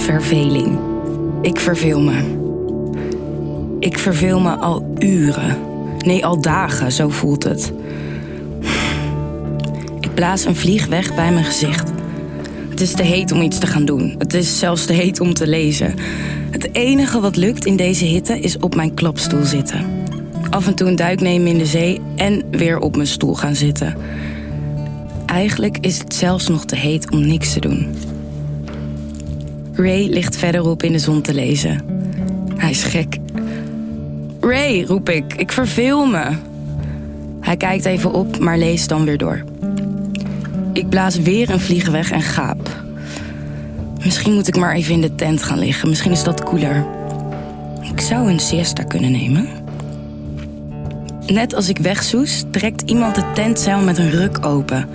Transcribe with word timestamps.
Verveling. 0.00 0.78
Ik 1.42 1.60
verveel 1.60 2.00
me. 2.00 2.38
Ik 3.78 3.98
verveel 3.98 4.40
me 4.40 4.50
al 4.50 4.94
uren. 4.98 5.58
Nee, 5.98 6.24
al 6.26 6.40
dagen, 6.40 6.92
zo 6.92 7.08
voelt 7.08 7.44
het. 7.44 7.72
Ik 10.00 10.14
blaas 10.14 10.44
een 10.44 10.56
vlieg 10.56 10.86
weg 10.86 11.14
bij 11.14 11.32
mijn 11.32 11.44
gezicht. 11.44 11.90
Het 12.70 12.80
is 12.80 12.92
te 12.92 13.02
heet 13.02 13.32
om 13.32 13.40
iets 13.40 13.58
te 13.58 13.66
gaan 13.66 13.84
doen. 13.84 14.14
Het 14.18 14.34
is 14.34 14.58
zelfs 14.58 14.84
te 14.84 14.92
heet 14.92 15.20
om 15.20 15.34
te 15.34 15.46
lezen. 15.46 15.94
Het 16.50 16.74
enige 16.74 17.20
wat 17.20 17.36
lukt 17.36 17.64
in 17.64 17.76
deze 17.76 18.04
hitte 18.04 18.40
is 18.40 18.58
op 18.58 18.74
mijn 18.74 18.94
klapstoel 18.94 19.44
zitten. 19.44 20.04
Af 20.50 20.66
en 20.66 20.74
toe 20.74 20.88
een 20.88 20.96
duik 20.96 21.20
nemen 21.20 21.46
in 21.46 21.58
de 21.58 21.66
zee 21.66 22.00
en 22.16 22.42
weer 22.50 22.78
op 22.78 22.96
mijn 22.96 23.08
stoel 23.08 23.34
gaan 23.34 23.54
zitten. 23.54 23.96
Eigenlijk 25.26 25.78
is 25.80 25.98
het 25.98 26.14
zelfs 26.14 26.48
nog 26.48 26.64
te 26.64 26.76
heet 26.76 27.10
om 27.10 27.26
niks 27.26 27.52
te 27.52 27.60
doen. 27.60 27.88
Ray 29.82 30.08
ligt 30.08 30.36
verderop 30.36 30.82
in 30.82 30.92
de 30.92 30.98
zon 30.98 31.22
te 31.22 31.34
lezen. 31.34 31.80
Hij 32.56 32.70
is 32.70 32.82
gek. 32.82 33.18
Ray, 34.40 34.84
roep 34.84 35.08
ik, 35.08 35.34
ik 35.34 35.52
verveel 35.52 36.06
me. 36.06 36.26
Hij 37.40 37.56
kijkt 37.56 37.84
even 37.84 38.12
op, 38.12 38.38
maar 38.38 38.58
leest 38.58 38.88
dan 38.88 39.04
weer 39.04 39.18
door. 39.18 39.44
Ik 40.72 40.88
blaas 40.88 41.16
weer 41.16 41.50
een 41.50 41.60
vlieg 41.60 41.90
weg 41.90 42.10
en 42.10 42.22
gaap. 42.22 42.82
Misschien 44.04 44.34
moet 44.34 44.48
ik 44.48 44.56
maar 44.56 44.74
even 44.74 44.94
in 44.94 45.00
de 45.00 45.14
tent 45.14 45.42
gaan 45.42 45.58
liggen. 45.58 45.88
Misschien 45.88 46.12
is 46.12 46.24
dat 46.24 46.42
koeler. 46.42 46.86
Ik 47.92 48.00
zou 48.00 48.30
een 48.30 48.40
siesta 48.40 48.82
kunnen 48.82 49.12
nemen. 49.12 49.48
Net 51.26 51.54
als 51.54 51.68
ik 51.68 51.78
wegsoes, 51.78 52.44
trekt 52.50 52.90
iemand 52.90 53.14
de 53.14 53.24
tentzeil 53.34 53.80
met 53.80 53.98
een 53.98 54.10
ruk 54.10 54.46
open. 54.46 54.88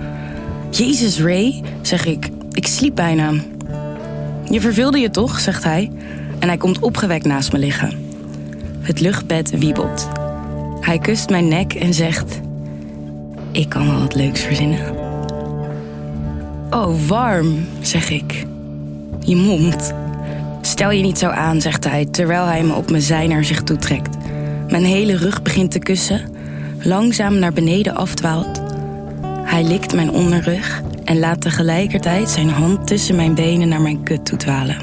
Jezus, 0.70 1.20
Ray, 1.20 1.62
zeg 1.82 2.06
ik. 2.06 2.28
Ik 2.52 2.66
sliep 2.66 2.94
bijna. 2.94 3.32
Je 4.50 4.60
verveelde 4.60 4.98
je 4.98 5.10
toch, 5.10 5.40
zegt 5.40 5.64
hij. 5.64 5.90
En 6.38 6.48
hij 6.48 6.56
komt 6.56 6.78
opgewekt 6.78 7.24
naast 7.24 7.52
me 7.52 7.58
liggen. 7.58 7.92
Het 8.80 9.00
luchtbed 9.00 9.50
wiebelt. 9.58 10.08
Hij 10.80 10.98
kust 10.98 11.30
mijn 11.30 11.48
nek 11.48 11.74
en 11.74 11.94
zegt: 11.94 12.40
Ik 13.52 13.68
kan 13.68 13.86
wel 13.86 14.00
wat 14.00 14.14
leuks 14.14 14.40
verzinnen. 14.40 14.94
Oh, 16.70 17.06
warm, 17.06 17.66
zeg 17.80 18.10
ik. 18.10 18.46
Je 19.20 19.36
mond. 19.36 19.94
Stel 20.60 20.90
je 20.90 21.02
niet 21.02 21.18
zo 21.18 21.28
aan, 21.28 21.60
zegt 21.60 21.84
hij, 21.84 22.04
terwijl 22.04 22.44
hij 22.44 22.62
me 22.62 22.74
op 22.74 22.90
mijn 22.90 23.02
zij 23.02 23.26
naar 23.26 23.44
zich 23.44 23.62
toetrekt. 23.62 24.16
Mijn 24.68 24.84
hele 24.84 25.16
rug 25.16 25.42
begint 25.42 25.70
te 25.70 25.78
kussen, 25.78 26.20
langzaam 26.82 27.38
naar 27.38 27.52
beneden 27.52 27.94
afdwaalt. 27.94 28.62
Hij 29.44 29.64
likt 29.64 29.94
mijn 29.94 30.10
onderrug 30.10 30.82
en 31.06 31.18
laat 31.18 31.40
tegelijkertijd 31.40 32.28
zijn 32.28 32.48
hand 32.48 32.86
tussen 32.86 33.16
mijn 33.16 33.34
benen 33.34 33.68
naar 33.68 33.80
mijn 33.80 34.02
kut 34.02 34.24
toe 34.24 34.38
dwalen. 34.38 34.76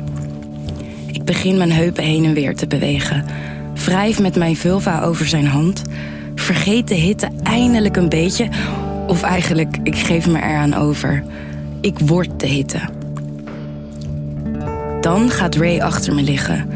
Ik 1.05 1.23
begin 1.23 1.57
mijn 1.57 1.71
heupen 1.71 2.03
heen 2.03 2.25
en 2.25 2.33
weer 2.33 2.55
te 2.55 2.67
bewegen, 2.67 3.25
wrijf 3.85 4.19
met 4.19 4.35
mijn 4.35 4.55
vulva 4.55 5.01
over 5.01 5.25
zijn 5.25 5.47
hand, 5.47 5.81
vergeet 6.35 6.87
de 6.87 6.95
hitte 6.95 7.29
eindelijk 7.43 7.95
een 7.95 8.09
beetje, 8.09 8.47
of 9.07 9.21
eigenlijk, 9.21 9.77
ik 9.83 9.95
geef 9.95 10.27
me 10.27 10.37
eraan 10.37 10.73
over. 10.73 11.23
Ik 11.81 11.99
word 11.99 12.39
de 12.39 12.47
hitte. 12.47 12.79
Dan 15.01 15.29
gaat 15.29 15.55
Ray 15.55 15.79
achter 15.79 16.13
me 16.13 16.21
liggen. 16.21 16.69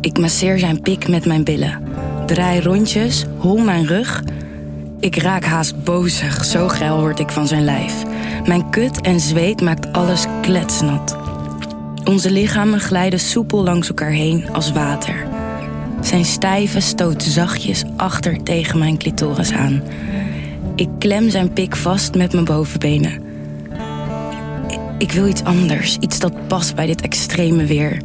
Ik 0.00 0.18
masseer 0.18 0.58
zijn 0.58 0.80
pik 0.80 1.08
met 1.08 1.26
mijn 1.26 1.44
billen. 1.44 1.78
Draai 2.26 2.60
rondjes, 2.60 3.24
hol 3.38 3.58
mijn 3.58 3.86
rug. 3.86 4.22
Ik 5.00 5.16
raak 5.16 5.44
haast 5.44 5.71
bozig, 5.84 6.44
zo 6.44 6.68
geil 6.68 7.00
word 7.00 7.18
ik 7.18 7.30
van 7.30 7.46
zijn 7.46 7.64
lijf. 7.64 8.02
Mijn 8.46 8.70
kut 8.70 9.00
en 9.00 9.20
zweet 9.20 9.60
maakt 9.60 9.92
alles 9.92 10.26
kletsnat. 10.40 11.16
Onze 12.04 12.30
lichamen 12.30 12.80
glijden 12.80 13.20
soepel 13.20 13.62
langs 13.62 13.88
elkaar 13.88 14.10
heen 14.10 14.50
als 14.52 14.72
water. 14.72 15.26
Zijn 16.00 16.24
stijve 16.24 16.80
stoot 16.80 17.22
zachtjes 17.22 17.82
achter 17.96 18.42
tegen 18.42 18.78
mijn 18.78 18.98
clitoris 18.98 19.52
aan. 19.52 19.82
Ik 20.74 20.88
klem 20.98 21.30
zijn 21.30 21.52
pik 21.52 21.76
vast 21.76 22.14
met 22.14 22.32
mijn 22.32 22.44
bovenbenen. 22.44 23.22
Ik 24.98 25.12
wil 25.12 25.26
iets 25.26 25.44
anders, 25.44 25.96
iets 26.00 26.18
dat 26.18 26.46
past 26.46 26.74
bij 26.74 26.86
dit 26.86 27.00
extreme 27.00 27.64
weer. 27.64 28.02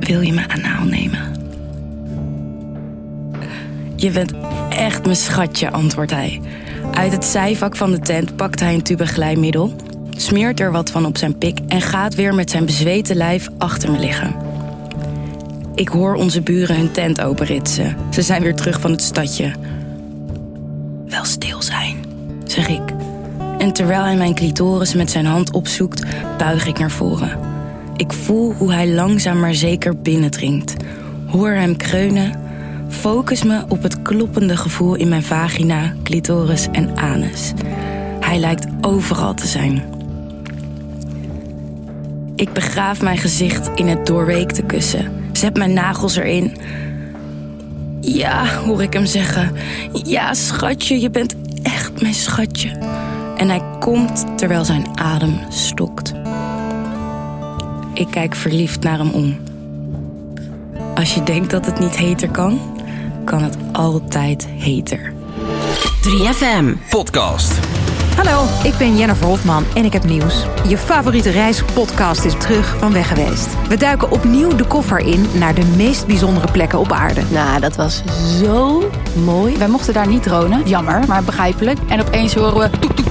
Wil 0.00 0.20
je 0.20 0.32
me 0.32 0.48
anaal 0.48 0.84
nemen? 0.84 1.31
Je 4.02 4.10
bent 4.10 4.32
echt 4.68 5.04
mijn 5.04 5.16
schatje, 5.16 5.70
antwoordt 5.70 6.10
hij. 6.10 6.40
Uit 6.94 7.12
het 7.12 7.24
zijvak 7.24 7.76
van 7.76 7.90
de 7.90 7.98
tent 7.98 8.36
pakt 8.36 8.60
hij 8.60 8.74
een 8.74 8.82
tube 8.82 9.06
glijmiddel, 9.06 9.74
smeert 10.10 10.60
er 10.60 10.72
wat 10.72 10.90
van 10.90 11.06
op 11.06 11.18
zijn 11.18 11.38
pik 11.38 11.58
en 11.68 11.80
gaat 11.80 12.14
weer 12.14 12.34
met 12.34 12.50
zijn 12.50 12.64
bezweten 12.64 13.16
lijf 13.16 13.48
achter 13.58 13.90
me 13.90 13.98
liggen. 13.98 14.34
Ik 15.74 15.88
hoor 15.88 16.14
onze 16.14 16.40
buren 16.40 16.76
hun 16.76 16.90
tent 16.90 17.20
openritsen. 17.20 17.96
Ze 18.10 18.22
zijn 18.22 18.42
weer 18.42 18.54
terug 18.54 18.80
van 18.80 18.90
het 18.90 19.02
stadje. 19.02 19.52
Wel 21.06 21.24
stil 21.24 21.62
zijn, 21.62 21.96
zeg 22.44 22.68
ik. 22.68 22.92
En 23.58 23.72
terwijl 23.72 24.02
hij 24.02 24.16
mijn 24.16 24.34
clitoris 24.34 24.94
met 24.94 25.10
zijn 25.10 25.26
hand 25.26 25.52
opzoekt, 25.52 26.02
buig 26.38 26.66
ik 26.66 26.78
naar 26.78 26.90
voren. 26.90 27.38
Ik 27.96 28.12
voel 28.12 28.52
hoe 28.52 28.72
hij 28.72 28.88
langzaam 28.88 29.40
maar 29.40 29.54
zeker 29.54 30.00
binnendringt. 30.00 30.74
Hoor 31.26 31.50
hem 31.50 31.76
kreunen. 31.76 32.41
Focus 32.92 33.42
me 33.42 33.64
op 33.68 33.82
het 33.82 34.02
kloppende 34.02 34.56
gevoel 34.56 34.94
in 34.94 35.08
mijn 35.08 35.22
vagina, 35.22 35.94
clitoris 36.02 36.68
en 36.72 36.96
anus. 36.96 37.52
Hij 38.20 38.38
lijkt 38.38 38.66
overal 38.80 39.34
te 39.34 39.46
zijn. 39.46 39.82
Ik 42.36 42.52
begraaf 42.52 43.02
mijn 43.02 43.18
gezicht 43.18 43.70
in 43.74 43.86
het 43.86 44.06
doorweekte 44.06 44.62
kussen. 44.62 45.12
Zet 45.32 45.56
mijn 45.56 45.72
nagels 45.72 46.16
erin. 46.16 46.56
Ja, 48.00 48.46
hoor 48.46 48.82
ik 48.82 48.92
hem 48.92 49.06
zeggen. 49.06 49.52
Ja, 50.02 50.34
schatje, 50.34 51.00
je 51.00 51.10
bent 51.10 51.34
echt 51.62 52.00
mijn 52.00 52.14
schatje. 52.14 52.68
En 53.36 53.48
hij 53.48 53.62
komt 53.80 54.38
terwijl 54.38 54.64
zijn 54.64 54.86
adem 54.94 55.38
stokt. 55.48 56.12
Ik 57.94 58.06
kijk 58.10 58.34
verliefd 58.34 58.82
naar 58.82 58.98
hem 58.98 59.10
om. 59.10 59.36
Als 60.94 61.14
je 61.14 61.22
denkt 61.22 61.50
dat 61.50 61.66
het 61.66 61.78
niet 61.78 61.96
heter 61.96 62.30
kan, 62.30 62.71
kan 63.24 63.42
het 63.42 63.56
altijd 63.72 64.46
heter. 64.46 65.12
3FM 66.08 66.88
Podcast. 66.88 67.58
Hallo, 68.16 68.44
ik 68.64 68.76
ben 68.78 68.96
Jennifer 68.96 69.26
Hofman 69.26 69.64
en 69.74 69.84
ik 69.84 69.92
heb 69.92 70.04
nieuws. 70.04 70.46
Je 70.68 70.78
favoriete 70.78 71.30
reispodcast 71.30 72.24
is 72.24 72.34
terug 72.38 72.76
van 72.78 72.92
weg 72.92 73.08
geweest. 73.08 73.48
We 73.68 73.76
duiken 73.76 74.10
opnieuw 74.10 74.56
de 74.56 74.66
koffer 74.66 74.98
in 74.98 75.26
naar 75.34 75.54
de 75.54 75.64
meest 75.76 76.06
bijzondere 76.06 76.50
plekken 76.52 76.78
op 76.78 76.92
aarde. 76.92 77.22
Nou, 77.30 77.60
dat 77.60 77.76
was 77.76 78.02
zo 78.40 78.90
mooi. 79.24 79.56
Wij 79.58 79.68
mochten 79.68 79.94
daar 79.94 80.08
niet 80.08 80.22
dronen, 80.22 80.68
jammer, 80.68 81.06
maar 81.08 81.24
begrijpelijk. 81.24 81.78
En 81.88 82.00
opeens 82.00 82.34
horen 82.34 82.58
we 82.58 83.10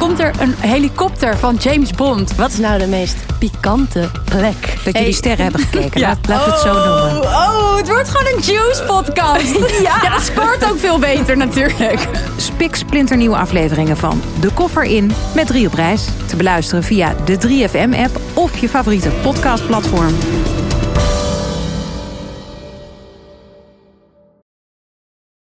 Komt 0.00 0.20
er 0.20 0.30
een 0.40 0.54
helikopter 0.58 1.38
van 1.38 1.54
James 1.54 1.90
Bond. 1.90 2.34
Wat 2.36 2.50
is 2.52 2.58
nou 2.58 2.78
de 2.78 2.86
meest 2.86 3.16
pikante 3.38 4.10
plek? 4.24 4.60
Dat 4.60 4.84
jullie 4.84 5.00
Hey. 5.00 5.12
sterren 5.12 5.42
hebben 5.42 5.60
gekeken. 5.60 6.00
Ja. 6.00 6.14
Laat, 6.28 6.44
het 6.44 6.58
zo 6.58 6.72
noemen. 6.72 7.22
Oh, 7.22 7.76
het 7.76 7.88
wordt 7.88 8.08
gewoon 8.08 8.32
een 8.34 8.42
Juice 8.42 8.82
podcast. 8.86 9.58
ja. 9.82 10.08
dat 10.10 10.22
scoort 10.22 10.70
ook 10.70 10.78
veel 10.78 10.98
beter 10.98 11.36
natuurlijk. 11.36 12.08
Spik 12.36 12.74
splinternieuwe 12.74 13.36
afleveringen 13.36 13.96
van 13.96 14.22
De 14.40 14.50
Koffer 14.52 14.82
In 14.84 15.12
met 15.34 15.46
drie 15.46 15.66
op 15.66 15.74
reis. 15.74 16.04
Te 16.26 16.36
beluisteren 16.36 16.82
via 16.84 17.14
de 17.24 17.38
3FM-app 17.48 18.20
of 18.34 18.58
je 18.58 18.68
favoriete 18.68 19.08
podcastplatform. 19.22 20.14